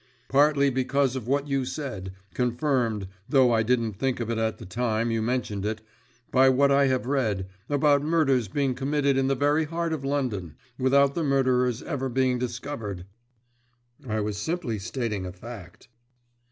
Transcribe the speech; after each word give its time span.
"Partly 0.29 0.71
because 0.71 1.15
of 1.15 1.27
what 1.27 1.47
you 1.47 1.63
said, 1.63 2.11
confirmed 2.33 3.07
though 3.29 3.51
I 3.53 3.61
didn't 3.61 3.93
think 3.93 4.19
of 4.19 4.31
it 4.31 4.39
at 4.39 4.57
the 4.57 4.65
time 4.65 5.11
you 5.11 5.21
mentioned 5.21 5.63
it 5.63 5.81
by 6.31 6.49
what 6.49 6.71
I 6.71 6.87
have 6.87 7.05
read, 7.05 7.47
about 7.69 8.01
murders 8.01 8.47
being 8.47 8.73
committed 8.73 9.15
in 9.15 9.27
the 9.27 9.35
very 9.35 9.65
heart 9.65 9.93
of 9.93 10.03
London, 10.03 10.55
without 10.79 11.13
the 11.13 11.21
murderers 11.23 11.83
ever 11.83 12.09
being 12.09 12.39
discovered." 12.39 13.05
"I 14.07 14.21
was 14.21 14.37
simply 14.39 14.79
stating 14.79 15.23
a 15.23 15.31
fact." 15.31 15.87